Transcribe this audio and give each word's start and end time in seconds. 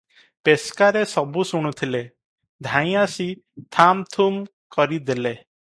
ପେସ୍କାରେ 0.47 1.03
ସବୁ 1.11 1.43
ଶୁଣୁଥିଲେ, 1.49 2.01
ଧାଇଁ 2.69 2.99
ଆସି 3.05 3.29
ଥାମ 3.79 4.11
ଥୁମ 4.17 4.45
କରି 4.79 5.03
ଦେଲେ। 5.11 5.39